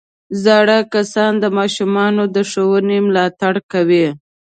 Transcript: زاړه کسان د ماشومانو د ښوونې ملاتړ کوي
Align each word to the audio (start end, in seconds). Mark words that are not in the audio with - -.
زاړه 0.43 0.77
کسان 0.93 1.31
د 1.39 1.45
ماشومانو 1.57 2.23
د 2.35 2.37
ښوونې 2.49 2.97
ملاتړ 3.07 3.53
کوي 3.71 4.07